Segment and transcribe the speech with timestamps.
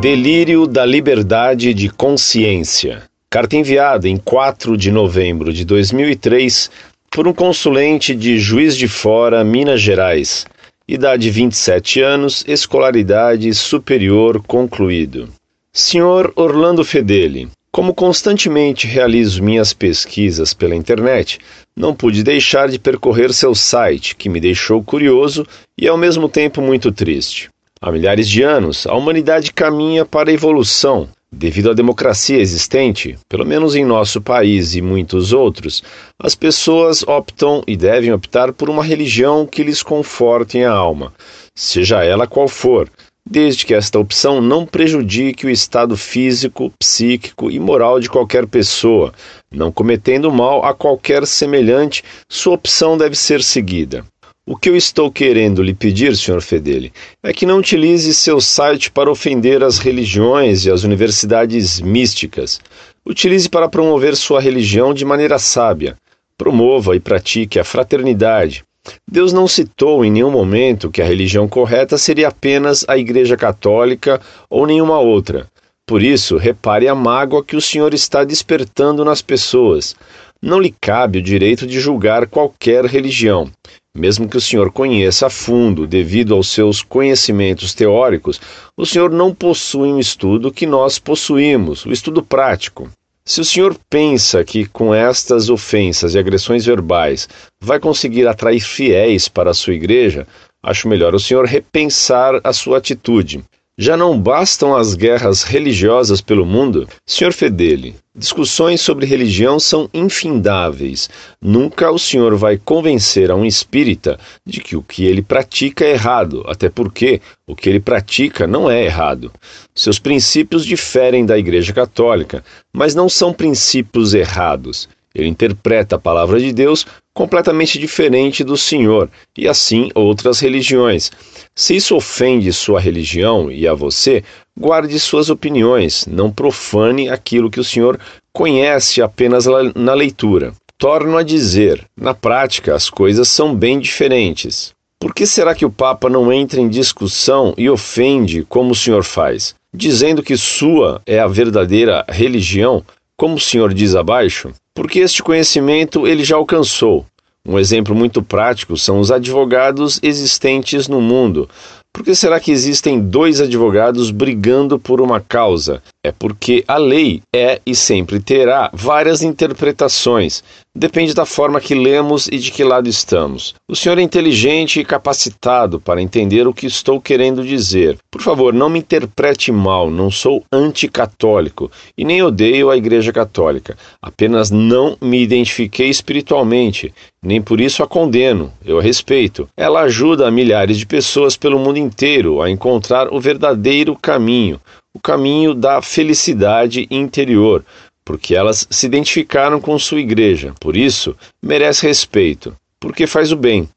[0.00, 3.02] Delírio da liberdade de consciência.
[3.28, 6.70] Carta enviada em 4 de novembro de 2003
[7.10, 10.46] por um consulente de Juiz de Fora, Minas Gerais.
[10.88, 15.28] Idade 27 anos, escolaridade superior concluído.
[15.70, 21.38] Senhor Orlando Fedeli, como constantemente realizo minhas pesquisas pela internet,
[21.76, 26.62] não pude deixar de percorrer seu site, que me deixou curioso e ao mesmo tempo
[26.62, 27.50] muito triste.
[27.82, 31.08] Há milhares de anos, a humanidade caminha para a evolução.
[31.32, 35.82] Devido à democracia existente, pelo menos em nosso país e muitos outros,
[36.18, 41.10] as pessoas optam e devem optar por uma religião que lhes conforte a alma,
[41.54, 42.86] seja ela qual for,
[43.24, 49.10] desde que esta opção não prejudique o estado físico, psíquico e moral de qualquer pessoa,
[49.50, 54.04] não cometendo mal a qualquer semelhante, sua opção deve ser seguida.
[54.52, 56.40] O que eu estou querendo lhe pedir, Sr.
[56.40, 62.60] Fedeli, é que não utilize seu site para ofender as religiões e as universidades místicas.
[63.06, 65.96] Utilize para promover sua religião de maneira sábia.
[66.36, 68.64] Promova e pratique a fraternidade,
[69.06, 74.20] Deus não citou em nenhum momento que a religião correta seria apenas a Igreja Católica
[74.48, 75.46] ou nenhuma outra.
[75.86, 79.94] Por isso, repare a mágoa que o Senhor está despertando nas pessoas.
[80.42, 83.50] Não lhe cabe o direito de julgar qualquer religião.
[83.96, 88.40] Mesmo que o senhor conheça a fundo, devido aos seus conhecimentos teóricos,
[88.76, 92.88] o senhor não possui um estudo que nós possuímos, o estudo prático.
[93.24, 97.28] Se o senhor pensa que com estas ofensas e agressões verbais
[97.60, 100.26] vai conseguir atrair fiéis para a sua igreja,
[100.62, 103.42] acho melhor o senhor repensar a sua atitude.
[103.82, 106.86] Já não bastam as guerras religiosas pelo mundo?
[107.06, 111.08] Senhor Fedeli, discussões sobre religião são infindáveis.
[111.40, 115.92] Nunca o senhor vai convencer a um espírita de que o que ele pratica é
[115.92, 119.32] errado, até porque o que ele pratica não é errado.
[119.74, 124.90] Seus princípios diferem da Igreja Católica, mas não são princípios errados.
[125.14, 126.86] Ele interpreta a palavra de Deus
[127.20, 131.12] completamente diferente do Senhor e assim outras religiões.
[131.54, 134.24] Se isso ofende sua religião e a você,
[134.58, 138.00] guarde suas opiniões, não profane aquilo que o Senhor
[138.32, 139.44] conhece apenas
[139.74, 140.54] na leitura.
[140.78, 144.72] Torno a dizer, na prática as coisas são bem diferentes.
[144.98, 149.04] Por que será que o Papa não entra em discussão e ofende como o senhor
[149.04, 152.82] faz, dizendo que sua é a verdadeira religião,
[153.14, 154.54] como o senhor diz abaixo?
[154.74, 157.04] Porque este conhecimento ele já alcançou.
[157.46, 161.48] Um exemplo muito prático são os advogados existentes no mundo.
[161.92, 165.82] Por que será que existem dois advogados brigando por uma causa?
[166.02, 170.42] É porque a lei é e sempre terá várias interpretações.
[170.74, 173.54] Depende da forma que lemos e de que lado estamos.
[173.68, 177.98] O senhor é inteligente e capacitado para entender o que estou querendo dizer.
[178.10, 183.76] Por favor, não me interprete mal, não sou anticatólico e nem odeio a Igreja Católica.
[184.00, 189.48] Apenas não me identifiquei espiritualmente, nem por isso a condeno, eu a respeito.
[189.54, 194.58] Ela ajuda milhares de pessoas pelo mundo inteiro a encontrar o verdadeiro caminho,
[194.94, 197.64] o caminho da felicidade interior
[198.10, 203.68] porque elas se identificaram com sua igreja, por isso merece respeito, porque faz o bem.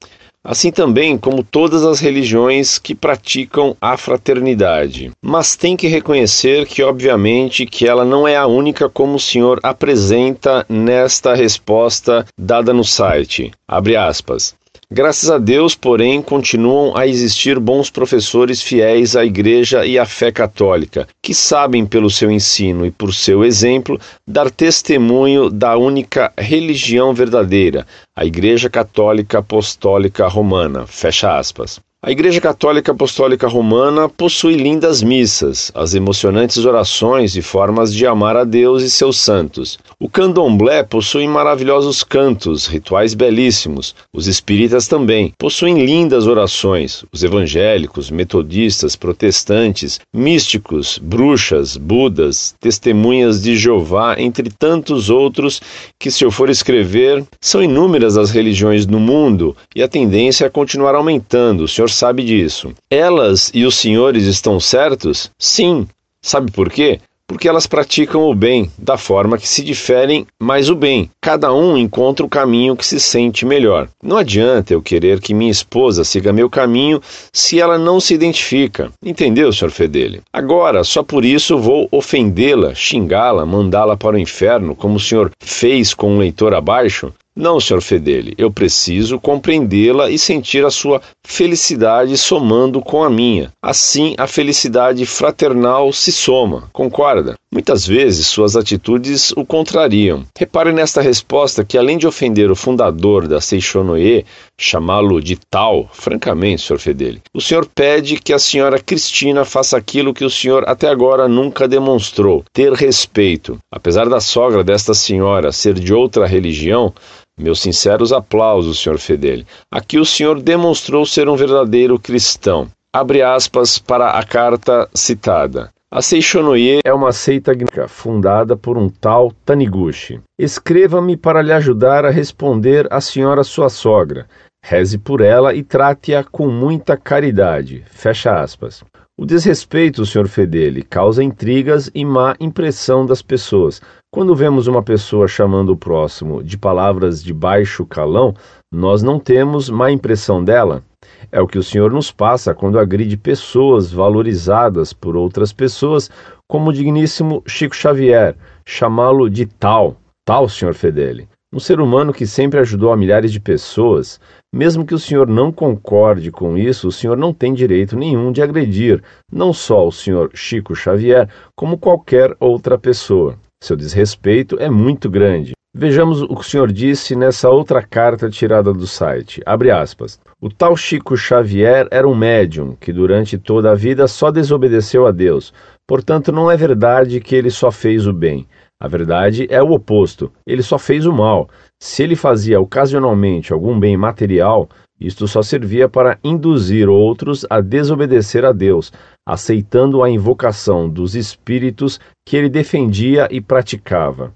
[0.44, 5.12] Assim também como todas as religiões que praticam a fraternidade.
[5.24, 9.60] Mas tem que reconhecer que, obviamente, que ela não é a única como o senhor
[9.64, 13.52] apresenta nesta resposta dada no site.
[13.66, 14.54] Abre aspas.
[14.96, 20.32] Graças a Deus, porém, continuam a existir bons professores fiéis à Igreja e à fé
[20.32, 27.12] católica, que sabem, pelo seu ensino e por seu exemplo, dar testemunho da única religião
[27.12, 30.86] verdadeira, a Igreja Católica Apostólica Romana.
[30.86, 31.82] Fecha aspas.
[32.06, 38.36] A Igreja Católica Apostólica Romana possui lindas missas, as emocionantes orações e formas de amar
[38.36, 39.80] a Deus e seus santos.
[39.98, 43.96] O candomblé possui maravilhosos cantos, rituais belíssimos.
[44.14, 47.06] Os espíritas também possuem lindas orações.
[47.10, 55.62] Os evangélicos, metodistas, protestantes, místicos, bruxas, budas, testemunhas de Jeová, entre tantos outros
[55.98, 60.50] que, se eu for escrever, são inúmeras as religiões no mundo e a tendência é
[60.50, 61.64] continuar aumentando.
[61.64, 62.74] O Senhor sabe disso.
[62.90, 65.30] Elas e os senhores estão certos?
[65.38, 65.88] Sim.
[66.22, 67.00] Sabe por quê?
[67.26, 71.10] Porque elas praticam o bem da forma que se diferem, mas o bem.
[71.22, 73.88] Cada um encontra o caminho que se sente melhor.
[74.04, 77.02] Não adianta eu querer que minha esposa siga meu caminho
[77.32, 78.92] se ela não se identifica.
[79.04, 79.72] Entendeu, Sr.
[79.72, 80.22] Fedele?
[80.34, 85.94] Agora, só por isso vou ofendê-la, xingá-la, mandá-la para o inferno, como o senhor fez
[85.94, 87.14] com um leitor abaixo?
[87.36, 87.82] Não, Sr.
[87.82, 93.52] Fedeli, eu preciso compreendê-la e sentir a sua felicidade somando com a minha.
[93.60, 97.34] Assim, a felicidade fraternal se soma, concorda?
[97.52, 100.26] Muitas vezes suas atitudes o contrariam.
[100.38, 104.26] Repare nesta resposta que, além de ofender o fundador da Seixonoye,
[104.60, 106.80] chamá-lo de tal, francamente, Sr.
[106.80, 111.28] Fedeli, o senhor pede que a senhora Cristina faça aquilo que o senhor até agora
[111.28, 113.58] nunca demonstrou: ter respeito.
[113.72, 116.94] Apesar da sogra desta senhora ser de outra religião,
[117.38, 118.98] meus sinceros aplausos, Sr.
[118.98, 119.46] Fedeli.
[119.72, 122.68] Aqui o senhor demonstrou ser um verdadeiro cristão.
[122.92, 125.70] Abre aspas para a carta citada.
[125.92, 127.52] A Seishonoye é uma seita
[127.88, 130.20] fundada por um tal Taniguchi.
[130.40, 134.28] Escreva-me para lhe ajudar a responder à senhora sua sogra.
[134.66, 137.84] Reze por ela e trate-a com muita caridade.
[137.88, 138.84] Fecha aspas.
[139.16, 140.28] O desrespeito, Sr.
[140.28, 143.80] Fedeli, causa intrigas e má impressão das pessoas.
[144.14, 148.36] Quando vemos uma pessoa chamando o próximo de palavras de baixo calão,
[148.72, 150.84] nós não temos má impressão dela.
[151.32, 156.12] É o que o Senhor nos passa quando agride pessoas valorizadas por outras pessoas,
[156.48, 161.28] como o digníssimo Chico Xavier, chamá-lo de tal, tal, Senhor Fedeli.
[161.52, 164.20] Um ser humano que sempre ajudou a milhares de pessoas,
[164.54, 168.44] mesmo que o senhor não concorde com isso, o senhor não tem direito nenhum de
[168.44, 169.02] agredir
[169.32, 173.40] não só o senhor Chico Xavier, como qualquer outra pessoa.
[173.64, 175.54] Seu desrespeito é muito grande.
[175.74, 179.42] Vejamos o que o senhor disse nessa outra carta tirada do site.
[179.46, 180.20] Abre aspas.
[180.42, 185.12] O tal Chico Xavier era um médium que durante toda a vida só desobedeceu a
[185.12, 185.54] Deus.
[185.88, 188.46] Portanto, não é verdade que ele só fez o bem.
[188.82, 190.30] A verdade é o oposto.
[190.46, 191.48] Ele só fez o mal.
[191.82, 194.68] Se ele fazia ocasionalmente algum bem material,
[195.04, 198.92] isto só servia para induzir outros a desobedecer a Deus,
[199.28, 204.34] aceitando a invocação dos espíritos que ele defendia e praticava.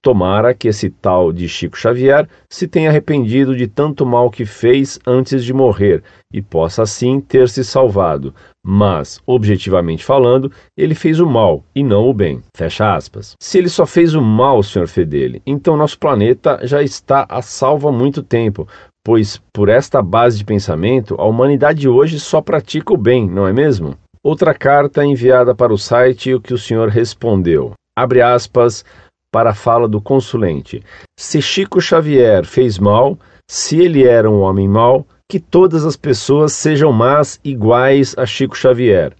[0.00, 4.98] Tomara que esse tal de Chico Xavier se tenha arrependido de tanto mal que fez
[5.04, 8.32] antes de morrer e possa assim ter se salvado.
[8.64, 12.40] Mas, objetivamente falando, ele fez o mal e não o bem.
[12.56, 13.32] Fecha aspas.
[13.42, 14.86] Se ele só fez o mal, Sr.
[14.86, 18.68] Fedeli, então nosso planeta já está a salvo há muito tempo,
[19.08, 23.54] pois por esta base de pensamento, a humanidade hoje só pratica o bem, não é
[23.54, 23.96] mesmo?
[24.22, 27.72] Outra carta enviada para o site o que o senhor respondeu.
[27.98, 28.84] Abre aspas
[29.32, 30.84] para a fala do consulente.
[31.18, 33.18] Se Chico Xavier fez mal,
[33.50, 38.54] se ele era um homem mau, que todas as pessoas sejam más iguais a Chico
[38.54, 39.16] Xavier.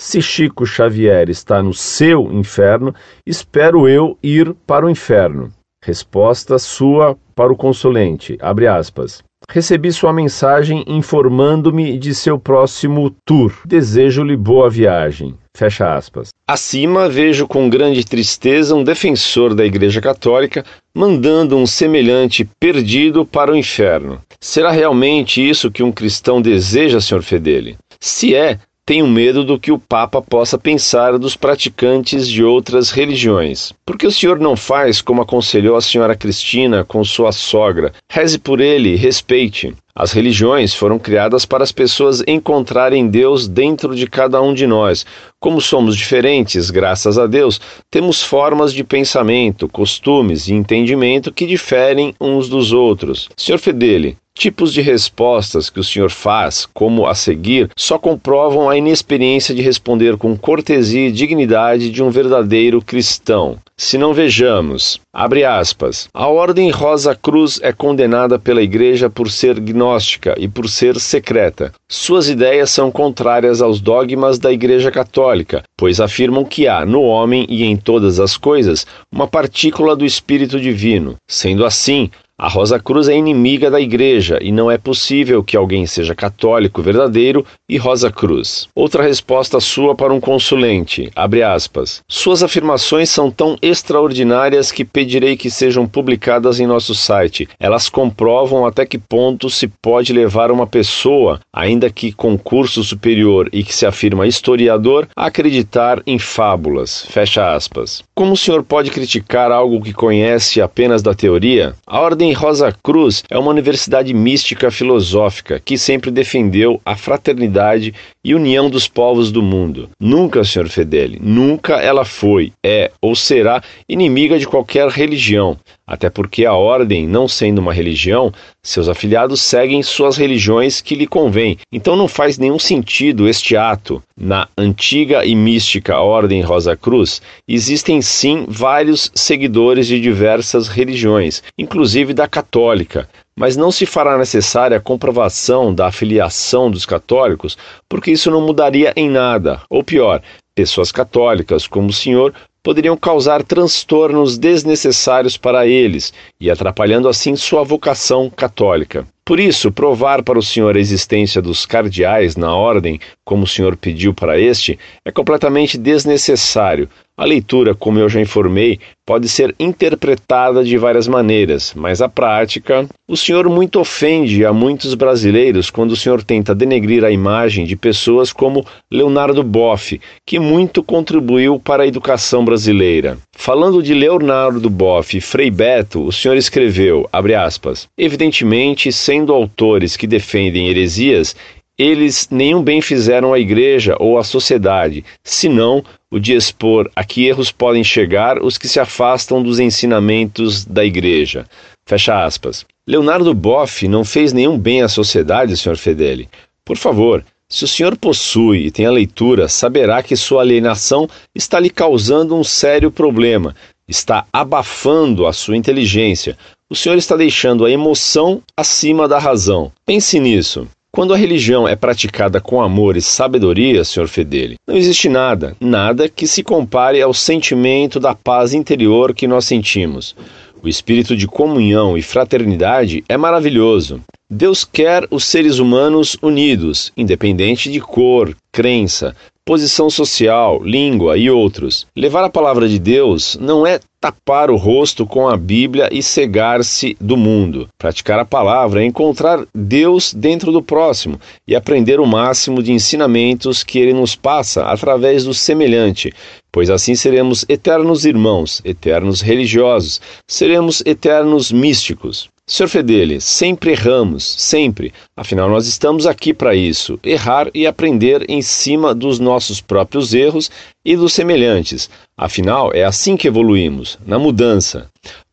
[0.00, 2.94] Se Chico Xavier está no seu inferno,
[3.26, 5.52] espero eu ir para o inferno.
[5.84, 8.38] Resposta sua para o consulente.
[8.40, 9.20] Abre aspas.
[9.48, 13.52] Recebi sua mensagem informando-me de seu próximo tour.
[13.64, 15.34] Desejo-lhe boa viagem.
[15.54, 16.30] Fecha aspas.
[16.46, 23.52] Acima vejo com grande tristeza um defensor da Igreja Católica mandando um semelhante perdido para
[23.52, 24.20] o inferno.
[24.40, 27.22] Será realmente isso que um cristão deseja, Sr.
[27.22, 27.76] Fedeli?
[28.00, 33.72] Se é, tenho medo do que o Papa possa pensar dos praticantes de outras religiões.
[33.86, 37.92] Por que o senhor não faz como aconselhou a senhora Cristina com sua sogra?
[38.10, 39.72] Reze por ele, respeite.
[39.94, 45.04] As religiões foram criadas para as pessoas encontrarem Deus dentro de cada um de nós.
[45.38, 52.14] Como somos diferentes, graças a Deus, temos formas de pensamento, costumes e entendimento que diferem
[52.18, 53.28] uns dos outros.
[53.36, 53.58] Sr.
[53.58, 59.54] Fedeli, Tipos de respostas que o senhor faz, como a seguir, só comprovam a inexperiência
[59.54, 63.58] de responder com cortesia e dignidade de um verdadeiro cristão.
[63.76, 69.58] Se não vejamos, abre aspas, a Ordem Rosa Cruz é condenada pela Igreja por ser
[69.58, 71.72] gnóstica e por ser secreta.
[71.88, 77.44] Suas ideias são contrárias aos dogmas da Igreja Católica, pois afirmam que há no homem
[77.48, 81.16] e em todas as coisas uma partícula do Espírito Divino.
[81.28, 82.10] Sendo assim,
[82.42, 86.82] a Rosa Cruz é inimiga da Igreja e não é possível que alguém seja católico
[86.82, 88.66] verdadeiro e Rosa Cruz.
[88.74, 92.00] Outra resposta sua para um consulente, abre aspas.
[92.08, 97.48] Suas afirmações são tão extraordinárias que pedirei que sejam publicadas em nosso site.
[97.60, 103.48] Elas comprovam até que ponto se pode levar uma pessoa, ainda que com curso superior
[103.52, 107.06] e que se afirma historiador, a acreditar em fábulas.
[107.08, 108.02] Fecha aspas.
[108.16, 111.76] Como o senhor pode criticar algo que conhece apenas da teoria?
[111.86, 118.34] A ordem Rosa Cruz é uma universidade mística filosófica que sempre defendeu a fraternidade e
[118.34, 119.90] união dos povos do mundo.
[120.00, 120.68] Nunca, Sr.
[120.68, 125.56] Fedeli, nunca ela foi, é ou será inimiga de qualquer religião.
[125.92, 128.32] Até porque a ordem, não sendo uma religião,
[128.62, 131.58] seus afiliados seguem suas religiões que lhe convém.
[131.70, 134.02] Então não faz nenhum sentido este ato.
[134.16, 142.14] Na antiga e mística Ordem Rosa Cruz, existem sim vários seguidores de diversas religiões, inclusive
[142.14, 143.06] da católica,
[143.36, 148.94] mas não se fará necessária a comprovação da afiliação dos católicos, porque isso não mudaria
[148.96, 149.60] em nada.
[149.68, 150.22] Ou pior,
[150.54, 152.32] pessoas católicas como o senhor
[152.62, 159.06] poderiam causar transtornos desnecessários para eles e atrapalhando assim sua vocação católica.
[159.24, 163.76] Por isso, provar para o senhor a existência dos cardeais na ordem, como o senhor
[163.76, 166.88] pediu para este, é completamente desnecessário.
[167.16, 172.86] A leitura, como eu já informei, pode ser interpretada de várias maneiras, mas a prática.
[173.06, 177.76] O senhor muito ofende a muitos brasileiros quando o senhor tenta denegrir a imagem de
[177.76, 183.18] pessoas como Leonardo Boff, que muito contribuiu para a educação brasileira.
[183.36, 189.94] Falando de Leonardo Boff e Frei Beto, o senhor escreveu, abre aspas, evidentemente, sendo autores
[189.94, 191.36] que defendem heresias,
[191.78, 197.26] eles nenhum bem fizeram à igreja ou à sociedade, senão o de expor a que
[197.26, 201.44] erros podem chegar os que se afastam dos ensinamentos da igreja.
[201.84, 202.64] Fecha aspas.
[202.86, 205.76] Leonardo Boff não fez nenhum bem à sociedade, Sr.
[205.76, 206.26] Fedeli.
[206.64, 211.60] Por favor, se o senhor possui e tem a leitura, saberá que sua alienação está
[211.60, 213.54] lhe causando um sério problema,
[213.86, 216.34] está abafando a sua inteligência.
[216.72, 219.70] O senhor está deixando a emoção acima da razão.
[219.84, 220.66] Pense nisso.
[220.90, 224.08] Quando a religião é praticada com amor e sabedoria, Sr.
[224.08, 229.44] Fedeli, não existe nada, nada que se compare ao sentimento da paz interior que nós
[229.44, 230.16] sentimos.
[230.62, 234.00] O espírito de comunhão e fraternidade é maravilhoso.
[234.30, 239.14] Deus quer os seres humanos unidos, independente de cor, crença,
[239.44, 241.86] posição social, língua e outros.
[241.94, 246.96] Levar a palavra de Deus não é tapar o rosto com a Bíblia e cegar-se
[247.00, 247.68] do mundo.
[247.78, 253.62] Praticar a palavra é encontrar Deus dentro do próximo e aprender o máximo de ensinamentos
[253.62, 256.12] que ele nos passa através do semelhante,
[256.50, 262.31] pois assim seremos eternos irmãos, eternos religiosos, seremos eternos místicos.
[262.52, 262.68] Sr.
[262.68, 264.92] Fedele, sempre erramos, sempre.
[265.16, 270.50] Afinal, nós estamos aqui para isso: errar e aprender em cima dos nossos próprios erros
[270.84, 271.88] e dos semelhantes.
[272.14, 274.86] Afinal, é assim que evoluímos, na mudança.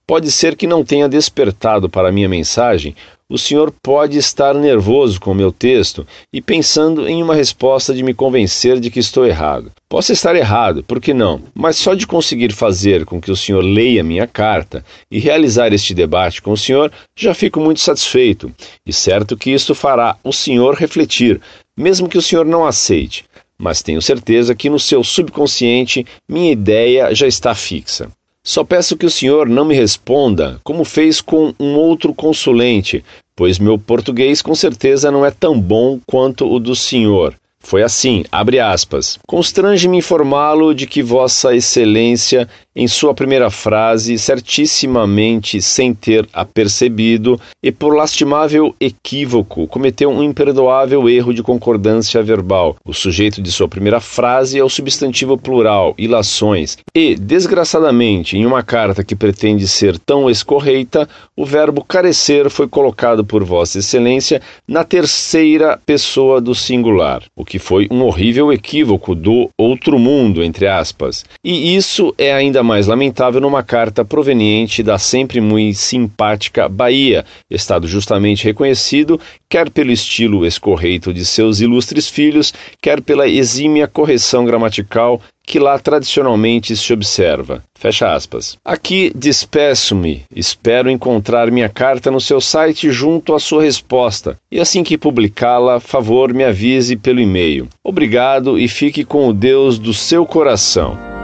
[0.07, 2.95] Pode ser que não tenha despertado para minha mensagem
[3.29, 8.13] o senhor pode estar nervoso com meu texto e pensando em uma resposta de me
[8.13, 9.71] convencer de que estou errado.
[9.87, 11.41] Posso estar errado, por que não?
[11.53, 15.93] Mas só de conseguir fazer com que o senhor leia minha carta e realizar este
[15.93, 18.51] debate com o senhor, já fico muito satisfeito.
[18.85, 21.39] E certo que isto fará o senhor refletir,
[21.77, 23.25] mesmo que o senhor não aceite.
[23.61, 28.09] Mas tenho certeza que no seu subconsciente minha ideia já está fixa.
[28.43, 33.03] Só peço que o senhor não me responda como fez com um outro consulente,
[33.35, 37.35] pois meu português com certeza não é tão bom quanto o do senhor.
[37.61, 39.19] Foi assim, abre aspas.
[39.27, 42.47] Constrange-me informá-lo de que Vossa Excelência,
[42.79, 51.09] em sua primeira frase, certissimamente sem ter apercebido, e por lastimável equívoco, cometeu um imperdoável
[51.09, 52.77] erro de concordância verbal.
[52.85, 58.63] O sujeito de sua primeira frase é o substantivo plural, ilações, e, desgraçadamente, em uma
[58.63, 61.05] carta que pretende ser tão escorreita,
[61.35, 67.23] o verbo carecer foi colocado por Vossa Excelência na terceira pessoa do singular.
[67.35, 71.25] O que foi um horrível equívoco do outro mundo, entre aspas.
[71.43, 77.87] E isso é ainda mais lamentável numa carta proveniente da sempre muito simpática Bahia, estado
[77.87, 85.19] justamente reconhecido quer pelo estilo escorreito de seus ilustres filhos, quer pela exímia correção gramatical
[85.41, 87.63] que lá tradicionalmente se observa.
[87.73, 88.55] Fecha aspas.
[88.63, 90.21] Aqui despeço-me.
[90.35, 94.37] Espero encontrar minha carta no seu site junto à sua resposta.
[94.51, 97.67] E assim que publicá-la, favor me avise pelo e-mail.
[97.83, 101.18] Obrigado e fique com o Deus do seu coração.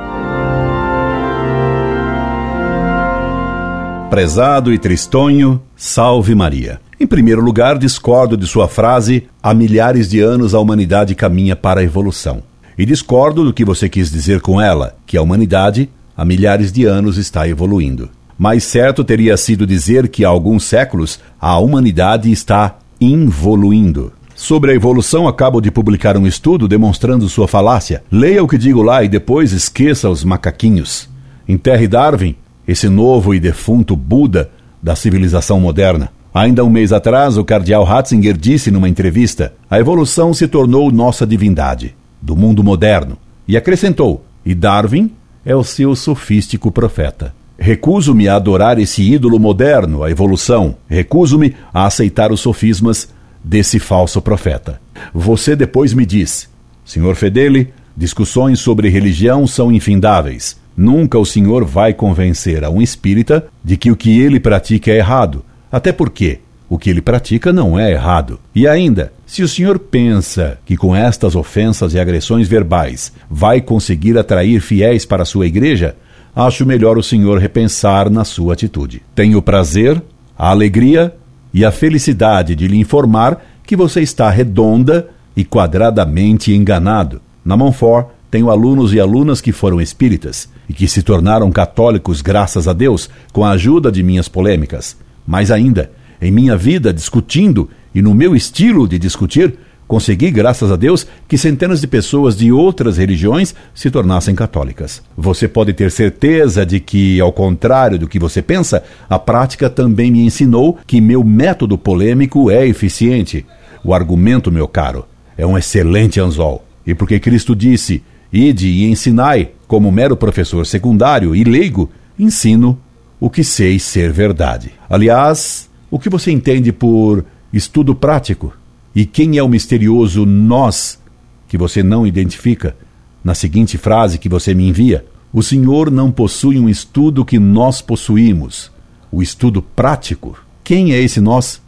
[4.10, 6.80] Prezado e tristonho, salve Maria.
[7.00, 11.82] Em primeiro lugar, discordo de sua frase: há milhares de anos a humanidade caminha para
[11.82, 12.44] a evolução.
[12.78, 16.86] E discordo do que você quis dizer com ela, que a humanidade, há milhares de
[16.86, 18.10] anos, está evoluindo.
[18.38, 24.14] Mais certo teria sido dizer que há alguns séculos a humanidade está involuindo.
[24.36, 28.04] Sobre a evolução, acabo de publicar um estudo demonstrando sua falácia.
[28.12, 31.10] Leia o que digo lá e depois esqueça os macaquinhos.
[31.48, 32.36] Enterre Darwin,
[32.68, 34.50] esse novo e defunto Buda
[34.82, 36.10] da civilização moderna.
[36.34, 41.26] Ainda um mês atrás, o cardeal Ratzinger disse numa entrevista: a evolução se tornou nossa
[41.26, 43.18] divindade do mundo moderno.
[43.48, 45.12] E acrescentou: e Darwin
[45.46, 47.34] é o seu sofístico profeta.
[47.58, 50.76] Recuso-me a adorar esse ídolo moderno, a evolução.
[50.90, 53.08] Recuso-me a aceitar os sofismas
[53.44, 54.82] desse falso profeta.
[55.14, 56.50] Você depois me diz:
[56.84, 60.58] Senhor Fedeli, discussões sobre religião são infindáveis.
[60.78, 64.98] Nunca o senhor vai convencer a um espírita de que o que ele pratica é
[64.98, 65.44] errado.
[65.72, 66.40] Até porque
[66.70, 68.40] o que ele pratica não é errado.
[68.54, 74.18] E ainda, se o senhor pensa que com estas ofensas e agressões verbais vai conseguir
[74.18, 75.96] atrair fiéis para a sua igreja,
[76.36, 79.02] acho melhor o senhor repensar na sua atitude.
[79.14, 80.02] Tenho o prazer,
[80.38, 81.16] a alegria
[81.54, 87.22] e a felicidade de lhe informar que você está redonda e quadradamente enganado.
[87.44, 92.68] Na Monfort, tenho alunos e alunas que foram espíritas e que se tornaram católicos graças
[92.68, 94.98] a Deus com a ajuda de minhas polêmicas.
[95.26, 95.90] Mais ainda,
[96.22, 101.38] em minha vida discutindo e no meu estilo de discutir, consegui, graças a Deus, que
[101.38, 105.02] centenas de pessoas de outras religiões se tornassem católicas.
[105.16, 110.12] Você pode ter certeza de que, ao contrário do que você pensa, a prática também
[110.12, 113.46] me ensinou que meu método polêmico é eficiente.
[113.82, 115.06] O argumento, meu caro,
[115.38, 116.66] é um excelente anzol.
[116.86, 122.78] E porque Cristo disse: Ide e ensinai, como mero professor secundário e leigo, ensino
[123.20, 124.72] o que sei ser verdade.
[124.90, 128.54] Aliás, o que você entende por estudo prático?
[128.94, 131.00] E quem é o misterioso nós
[131.48, 132.76] que você não identifica?
[133.24, 137.82] Na seguinte frase que você me envia: O Senhor não possui um estudo que nós
[137.82, 138.72] possuímos,
[139.12, 140.38] o estudo prático.
[140.64, 141.62] Quem é esse nós?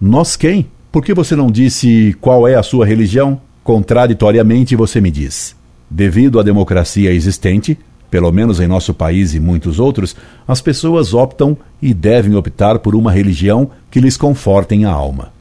[0.00, 0.66] Nós quem?
[0.90, 3.40] Por que você não disse qual é a sua religião?
[3.62, 5.54] Contraditoriamente, você me diz:
[5.90, 7.78] devido à democracia existente,
[8.10, 10.16] pelo menos em nosso país e muitos outros,
[10.46, 15.32] as pessoas optam e devem optar por uma religião que lhes confortem a alma.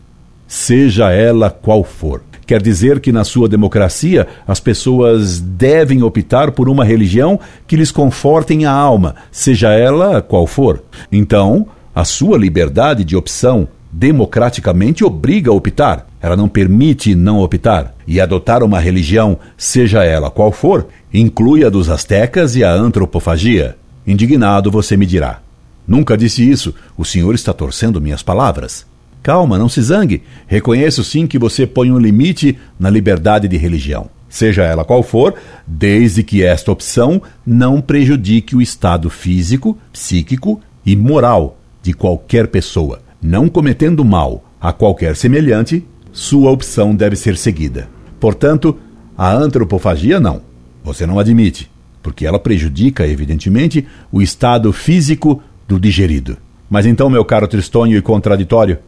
[0.48, 2.22] Seja ela qual for.
[2.46, 7.92] Quer dizer que na sua democracia as pessoas devem optar por uma religião que lhes
[7.92, 10.84] confortem a alma, seja ela qual for.
[11.12, 16.06] Então, a sua liberdade de opção democraticamente obriga a optar.
[16.26, 17.94] Ela não permite não optar.
[18.08, 23.78] E adotar uma religião, seja ela qual for, inclui a dos astecas e a antropofagia.
[24.08, 25.40] Indignado, você me dirá:
[25.88, 26.74] Nunca disse isso.
[26.98, 28.88] O senhor está torcendo minhas palavras.
[29.22, 30.24] Calma, não se zangue.
[30.48, 34.10] Reconheço sim que você põe um limite na liberdade de religião.
[34.28, 35.36] Seja ela qual for,
[35.68, 43.06] desde que esta opção não prejudique o estado físico, psíquico e moral de qualquer pessoa
[43.22, 45.86] não cometendo mal a qualquer semelhante,
[46.16, 47.90] sua opção deve ser seguida.
[48.22, 48.78] Portanto,
[49.18, 50.42] a antropofagia não.
[50.82, 51.70] Você não admite,
[52.02, 56.38] porque ela prejudica, evidentemente, o estado físico do digerido.
[56.70, 58.80] Mas então, meu caro tristonho e contraditório,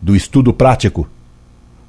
[0.00, 1.06] do estudo prático,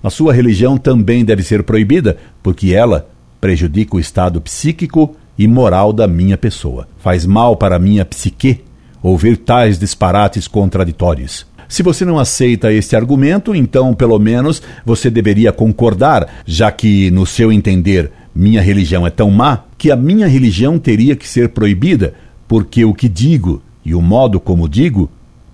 [0.04, 5.94] a sua religião também deve ser proibida, porque ela prejudica o estado psíquico e moral
[5.94, 6.86] da minha pessoa.
[6.98, 8.62] Faz mal para a minha psique
[9.02, 11.48] ouvir tais disparates contraditórios.
[11.72, 17.26] Se você não aceita este argumento, então pelo menos você deveria concordar, já que, no
[17.26, 22.14] seu entender, minha religião é tão má que a minha religião teria que ser proibida,
[22.46, 25.10] porque o que digo e o modo como digo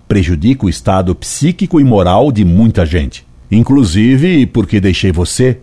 [0.08, 3.24] prejudica o estado psíquico e moral de muita gente.
[3.52, 5.60] Inclusive porque deixei você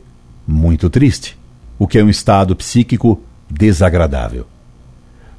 [0.46, 1.36] muito triste,
[1.76, 4.46] o que é um estado psíquico desagradável.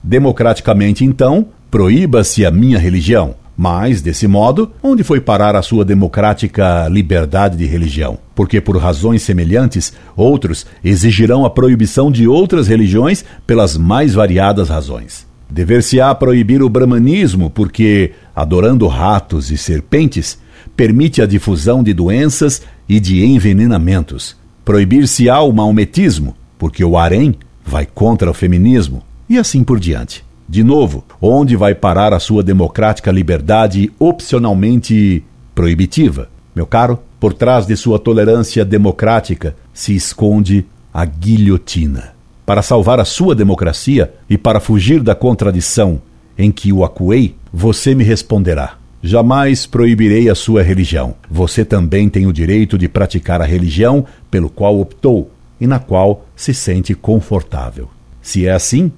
[0.03, 3.44] Democraticamente, então, proíba-se a minha religião.
[3.57, 8.17] Mas, desse modo, onde foi parar a sua democrática liberdade de religião?
[8.35, 15.25] Porque, por razões semelhantes, outros exigirão a proibição de outras religiões pelas mais variadas razões.
[15.49, 20.37] Dever-se-á proibir o brahmanismo, porque, adorando ratos e serpentes,
[20.75, 24.35] permite a difusão de doenças e de envenenamentos.
[24.65, 30.24] Proibir-se-á o maometismo, porque o harém vai contra o feminismo, e assim por diante.
[30.47, 35.23] De novo, onde vai parar a sua democrática liberdade opcionalmente
[35.55, 36.29] proibitiva?
[36.55, 42.13] Meu caro, por trás de sua tolerância democrática se esconde a guilhotina.
[42.45, 45.99] Para salvar a sua democracia e para fugir da contradição
[46.37, 51.15] em que o acuei, você me responderá: Jamais proibirei a sua religião.
[51.29, 56.25] Você também tem o direito de praticar a religião pelo qual optou e na qual
[56.35, 57.89] se sente confortável.
[58.21, 58.91] Se é assim,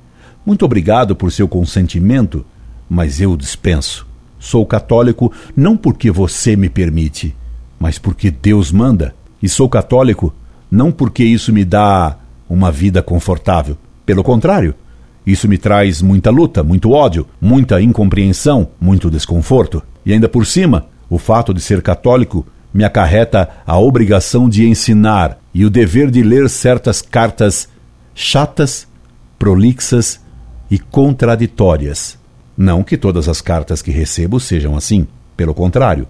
[0.47, 2.45] muito obrigado por seu consentimento,
[2.89, 4.07] mas eu dispenso.
[4.39, 7.35] Sou católico não porque você me permite,
[7.77, 9.13] mas porque Deus manda.
[9.43, 10.33] E sou católico
[10.71, 12.15] não porque isso me dá
[12.49, 13.77] uma vida confortável.
[14.05, 14.73] Pelo contrário,
[15.25, 19.83] isso me traz muita luta, muito ódio, muita incompreensão, muito desconforto.
[20.05, 25.39] E ainda por cima, o fato de ser católico me acarreta a obrigação de ensinar
[25.53, 27.67] e o dever de ler certas cartas
[28.15, 28.87] chatas,
[29.37, 30.25] prolixas
[30.69, 32.17] e contraditórias,
[32.57, 35.05] Não que todas as cartas que recebo sejam assim.
[35.35, 36.07] Pelo contrário,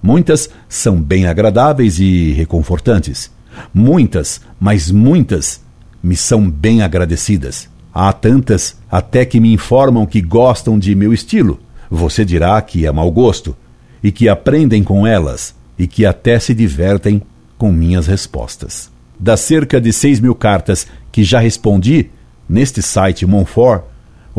[0.00, 3.32] muitas são bem agradáveis e reconfortantes.
[3.74, 5.60] Muitas, mas muitas,
[6.00, 7.68] me são bem agradecidas.
[7.92, 11.58] Há tantas até que me informam que gostam de meu estilo.
[11.90, 13.56] Você dirá que é mau gosto,
[14.02, 17.22] e que aprendem com elas, e que até se divertem
[17.56, 18.90] com minhas respostas.
[19.18, 22.10] Das cerca de 6 mil cartas que já respondi
[22.48, 23.84] neste site Monfort,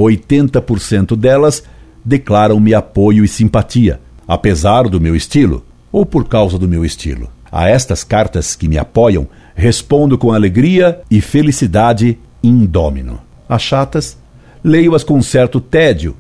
[0.04, 1.64] 80% delas
[2.04, 7.30] declaram-me apoio e simpatia, apesar do meu estilo, ou por causa do meu estilo.
[7.52, 13.20] A estas cartas que me apoiam, respondo com alegria e felicidade indômino.
[13.48, 14.18] As chatas,
[14.64, 16.16] leio-as com certo tédio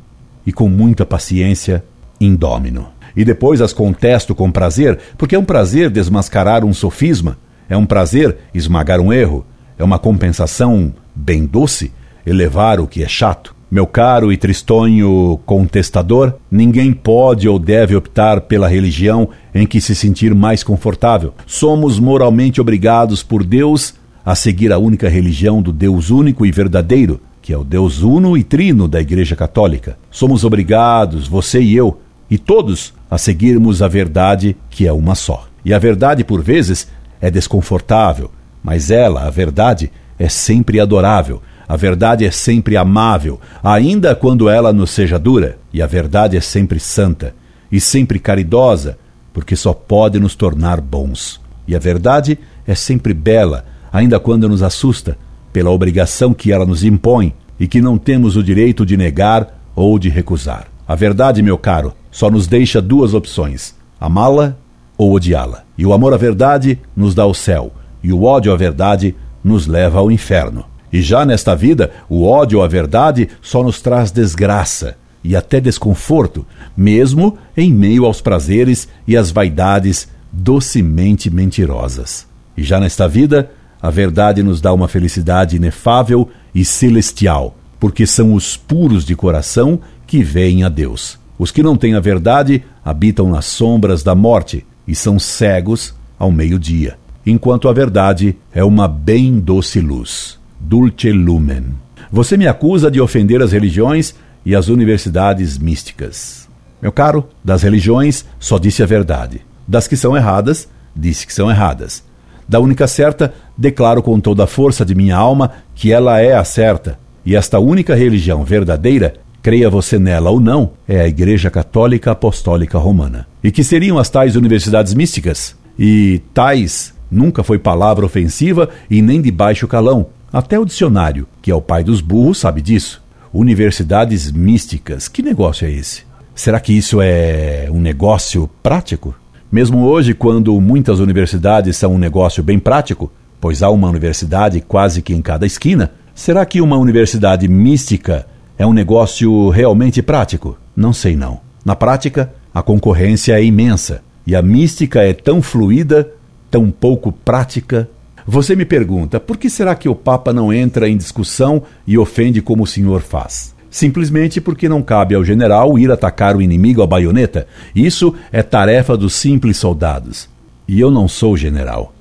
[0.46, 1.84] e com muita paciência
[2.20, 2.90] indômino.
[3.16, 7.38] E depois as contesto com prazer, porque é um prazer desmascarar um sofisma,
[7.70, 9.46] é um prazer esmagar um erro,
[9.78, 11.92] é uma compensação bem doce
[12.26, 13.56] elevar o que é chato.
[13.72, 19.94] Meu caro e tristonho contestador, ninguém pode ou deve optar pela religião em que se
[19.94, 21.36] sentir mais confortável.
[21.46, 23.94] Somos moralmente obrigados por Deus
[24.26, 28.36] a seguir a única religião do Deus único e verdadeiro, que é o Deus uno
[28.36, 30.00] e trino da Igreja Católica.
[30.10, 35.46] Somos obrigados, você e eu, e todos, a seguirmos a verdade que é uma só.
[35.64, 36.88] E a verdade, por vezes,
[37.22, 38.32] é desconfortável,
[38.64, 44.74] mas ela, a verdade, é sempre adorável a verdade é sempre amável, ainda quando ela
[44.74, 47.36] nos seja dura, e a verdade é sempre santa
[47.72, 48.98] e sempre caridosa,
[49.32, 51.40] porque só pode nos tornar bons.
[51.68, 55.16] E a verdade é sempre bela, ainda quando nos assusta,
[55.54, 60.00] pela obrigação que ela nos impõe e que não temos o direito de negar ou
[60.00, 60.66] de recusar.
[60.88, 64.58] A verdade, meu caro, só nos deixa duas opções: amá-la
[64.98, 65.64] ou odiá-la.
[65.78, 67.72] E o amor à verdade nos dá o céu,
[68.04, 70.69] e o ódio à verdade nos leva ao inferno.
[70.92, 76.46] E já nesta vida, o ódio à verdade só nos traz desgraça e até desconforto,
[76.76, 82.28] mesmo em meio aos prazeres e às vaidades docemente mentirosas.
[82.56, 88.34] E já nesta vida, a verdade nos dá uma felicidade inefável e celestial, porque são
[88.34, 91.18] os puros de coração que veem a Deus.
[91.38, 96.32] Os que não têm a verdade habitam nas sombras da morte e são cegos ao
[96.32, 100.39] meio-dia, enquanto a verdade é uma bem doce luz.
[100.60, 101.66] Dulce Lumen.
[102.12, 104.14] Você me acusa de ofender as religiões
[104.46, 106.48] e as universidades místicas.
[106.82, 109.42] Meu caro, das religiões só disse a verdade.
[109.68, 112.04] Das que são erradas, disse que são erradas.
[112.48, 116.44] Da única certa, declaro com toda a força de minha alma que ela é a
[116.44, 116.98] certa.
[117.26, 122.78] E esta única religião verdadeira, creia você nela ou não, é a Igreja Católica Apostólica
[122.78, 123.28] Romana.
[123.44, 125.56] E que seriam as tais universidades místicas?
[125.78, 131.52] E tais nunca foi palavra ofensiva e nem de baixo calão, até o dicionário, que
[131.52, 133.02] é o pai dos burros, sabe disso.
[133.34, 136.04] Universidades místicas, que negócio é esse?
[136.34, 139.14] Será que isso é um negócio prático?
[139.52, 143.12] Mesmo hoje, quando muitas universidades são um negócio bem prático,
[143.42, 148.26] pois há uma universidade quase que em cada esquina, será que uma universidade mística
[148.58, 150.58] é um negócio realmente prático?
[150.76, 151.40] Não sei não.
[151.66, 156.08] Na prática, a concorrência é imensa e a mística é tão fluida,
[156.50, 157.90] tão pouco prática
[158.32, 162.44] você me pergunta, por que será que o Papa não entra em discussão e ofende
[162.44, 163.56] como o senhor faz?
[163.72, 167.48] Simplesmente porque não cabe ao general ir atacar o inimigo à baioneta.
[167.74, 170.30] Isso é tarefa dos simples soldados.
[170.68, 171.92] E eu não sou general.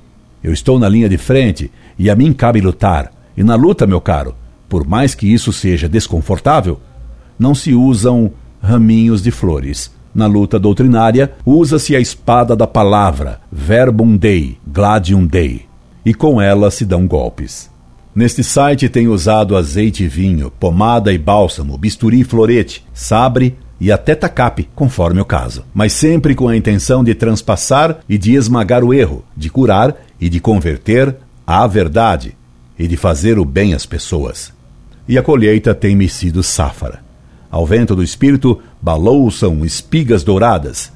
[0.45, 3.11] Eu estou na linha de frente e a mim cabe lutar.
[3.35, 4.35] E na luta, meu caro,
[4.69, 6.79] por mais que isso seja desconfortável,
[7.39, 8.31] não se usam
[8.63, 9.91] raminhos de flores.
[10.15, 15.68] Na luta doutrinária, usa-se a espada da palavra, verbum dei, gladium dei
[16.09, 17.71] e com ela se dão golpes.
[18.15, 23.93] Neste site tem usado azeite e vinho, pomada e bálsamo, bisturi e florete, sabre e
[23.93, 28.83] até tacape, conforme o caso, mas sempre com a intenção de transpassar e de esmagar
[28.83, 31.15] o erro, de curar e de converter
[31.47, 32.35] à verdade
[32.79, 34.51] e de fazer o bem às pessoas.
[35.07, 37.01] E a colheita tem-me sido sáfara.
[37.51, 40.91] Ao vento do espírito balouçam espigas douradas,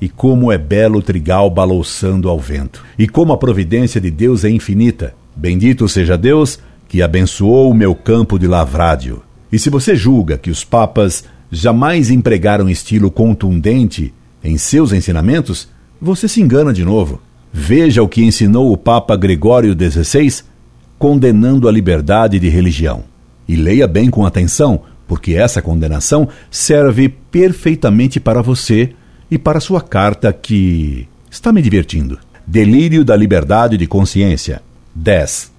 [0.00, 2.84] e como é belo o trigal balouçando ao vento.
[2.98, 5.14] E como a providência de Deus é infinita.
[5.34, 9.22] Bendito seja Deus que abençoou o meu campo de lavrádio.
[9.50, 15.68] E se você julga que os papas jamais empregaram estilo contundente em seus ensinamentos,
[16.00, 17.20] você se engana de novo.
[17.52, 20.42] Veja o que ensinou o Papa Gregório XVI,
[20.98, 23.04] condenando a liberdade de religião.
[23.48, 28.92] E leia bem com atenção, porque essa condenação serve perfeitamente para você
[29.30, 32.18] e para sua carta que está me divertindo.
[32.46, 34.62] Delírio da liberdade de consciência.
[34.94, 35.52] 10.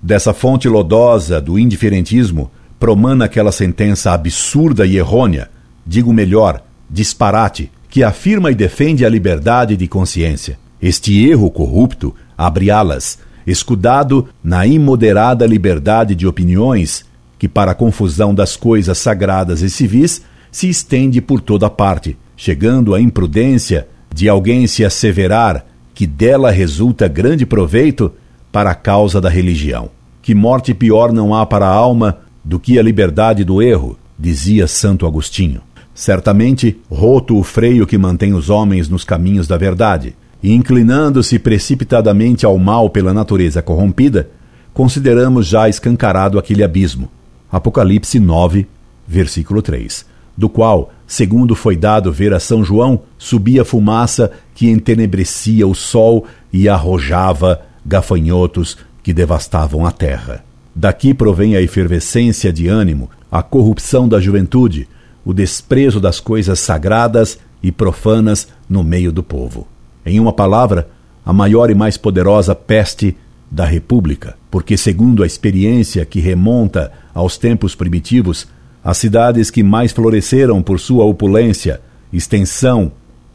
[0.00, 5.50] Dessa fonte lodosa do indiferentismo promana aquela sentença absurda e errônea,
[5.86, 10.58] digo melhor, disparate, que afirma e defende a liberdade de consciência.
[10.80, 17.04] Este erro corrupto abre alas, escudado na imoderada liberdade de opiniões,
[17.38, 22.94] que, para a confusão das coisas sagradas e civis, se estende por toda parte, chegando
[22.94, 28.10] à imprudência de alguém se asseverar que dela resulta grande proveito
[28.50, 29.90] para a causa da religião.
[30.22, 34.66] Que morte pior não há para a alma do que a liberdade do erro, dizia
[34.66, 35.60] Santo Agostinho.
[35.94, 42.46] Certamente, roto o freio que mantém os homens nos caminhos da verdade, e inclinando-se precipitadamente
[42.46, 44.30] ao mal pela natureza corrompida,
[44.72, 47.10] consideramos já escancarado aquele abismo.
[47.52, 48.66] Apocalipse 9,
[49.06, 50.08] versículo 3,
[50.40, 56.24] do qual, segundo foi dado ver a São João, subia fumaça que entenebrecia o sol
[56.50, 60.42] e arrojava gafanhotos que devastavam a terra.
[60.74, 64.88] Daqui provém a efervescência de ânimo, a corrupção da juventude,
[65.26, 69.68] o desprezo das coisas sagradas e profanas no meio do povo.
[70.06, 70.88] Em uma palavra,
[71.22, 73.14] a maior e mais poderosa peste
[73.50, 78.48] da República, porque, segundo a experiência que remonta aos tempos primitivos,
[78.82, 81.80] as cidades que mais floresceram por sua opulência,
[82.12, 82.92] extensão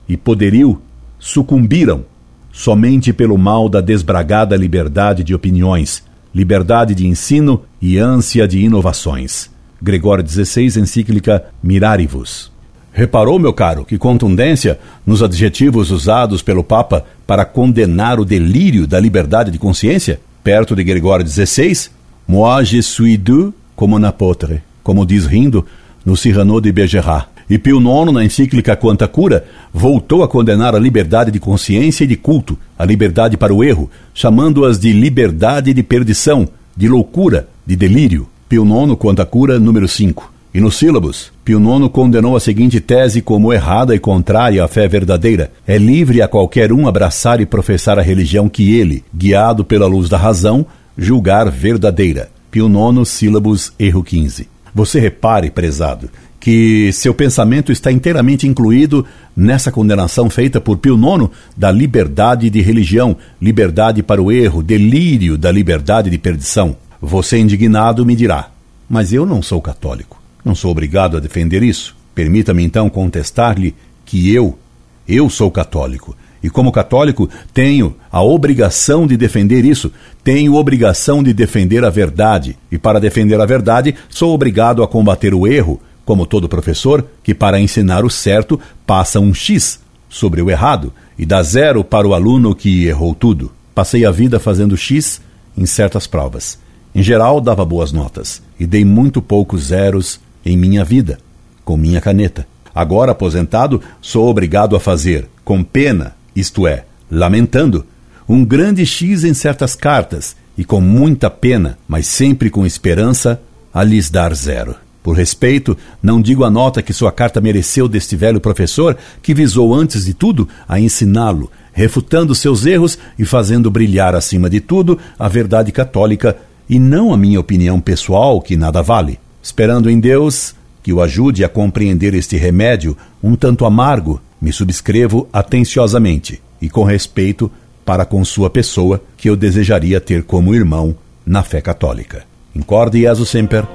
[0.07, 0.81] e poderio
[1.19, 2.03] sucumbiram
[2.51, 6.03] somente pelo mal da desbragada liberdade de opiniões,
[6.33, 9.49] liberdade de ensino e ânsia de inovações.
[9.81, 12.51] Gregório XVI, encíclica Mirarivus.
[12.91, 18.99] Reparou, meu caro, que contundência nos adjetivos usados pelo Papa para condenar o delírio da
[18.99, 20.19] liberdade de consciência?
[20.43, 21.89] Perto de Gregório XVI,
[22.27, 25.65] Moi je suis doux comme un apôtre, como diz rindo
[26.05, 27.25] no Cyrano de Bergerac.
[27.49, 29.43] E Pio IX, na encíclica Quanta Cura,
[29.73, 33.89] voltou a condenar a liberdade de consciência e de culto, a liberdade para o erro,
[34.13, 38.27] chamando-as de liberdade de perdição, de loucura, de delírio.
[38.47, 40.31] Pio IX, Quanta Cura, número 5.
[40.53, 44.87] E nos sílabos, Pio IX condenou a seguinte tese como errada e contrária à fé
[44.87, 49.87] verdadeira: é livre a qualquer um abraçar e professar a religião que ele, guiado pela
[49.87, 50.63] luz da razão,
[50.95, 52.29] julgar verdadeira.
[52.51, 54.54] Pio IX, sílabos, erro 15.
[54.75, 61.29] Você repare, prezado, que seu pensamento está inteiramente incluído nessa condenação feita por Pio IX
[61.55, 66.75] da liberdade de religião, liberdade para o erro, delírio da liberdade de perdição.
[67.01, 68.49] Você, indignado, me dirá:
[68.89, 70.21] Mas eu não sou católico.
[70.43, 71.95] Não sou obrigado a defender isso.
[72.13, 73.73] Permita-me então contestar-lhe
[74.05, 74.59] que eu,
[75.07, 76.17] eu sou católico.
[76.45, 79.91] E como católico, tenho a obrigação de defender isso.
[80.23, 82.55] Tenho obrigação de defender a verdade.
[82.71, 87.33] E para defender a verdade, sou obrigado a combater o erro, como todo professor que,
[87.33, 92.13] para ensinar o certo, passa um X sobre o errado e dá zero para o
[92.13, 93.51] aluno que errou tudo.
[93.73, 95.19] Passei a vida fazendo X
[95.57, 96.59] em certas provas.
[96.93, 101.17] Em geral, dava boas notas e dei muito poucos zeros em minha vida,
[101.63, 102.45] com minha caneta.
[102.75, 107.85] Agora, aposentado, sou obrigado a fazer, com pena, isto é, lamentando,
[108.27, 113.41] um grande X em certas cartas e com muita pena, mas sempre com esperança,
[113.73, 114.75] a lhes dar zero.
[115.03, 119.73] Por respeito, não digo a nota que sua carta mereceu deste velho professor que visou,
[119.73, 125.27] antes de tudo, a ensiná-lo, refutando seus erros e fazendo brilhar, acima de tudo, a
[125.27, 126.35] verdade católica
[126.67, 129.19] e não a minha opinião pessoal, que nada vale.
[129.43, 135.27] Esperando em Deus que o ajude a compreender este remédio um tanto amargo, me subscrevo
[135.33, 137.51] atenciosamente e com respeito
[137.83, 142.25] para com sua pessoa, que eu desejaria ter como irmão na fé católica.
[142.55, 143.65] Incorde Jesus Semper,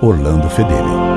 [0.00, 1.11] Orlando Fedeli.